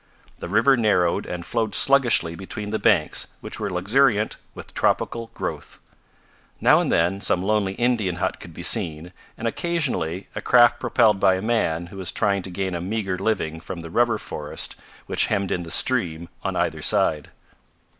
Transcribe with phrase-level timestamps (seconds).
[0.39, 5.77] The river narrowed and flowed sluggishly between the banks which were luxuriant with tropical growth.
[6.59, 11.19] Now and then some lonely Indian hut could be seen, and occasionally a craft propelled
[11.19, 14.75] by a man who was trying to gain a meager living from the rubber forest
[15.05, 17.29] which hemmed in the stream on either side.